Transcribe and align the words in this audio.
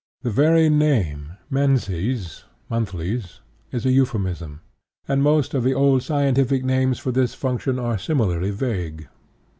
The 0.23 0.31
very 0.31 0.67
name, 0.67 1.33
menses 1.51 2.43
("monthlies"), 2.71 3.41
is 3.71 3.85
a 3.85 3.91
euphemism, 3.91 4.61
and 5.07 5.21
most 5.21 5.53
of 5.53 5.61
the 5.63 5.75
old 5.75 6.01
scientific 6.01 6.63
names 6.65 6.97
for 6.97 7.11
this 7.11 7.35
function 7.35 7.77
are 7.77 7.99
similarly 7.99 8.49
vague. 8.49 9.09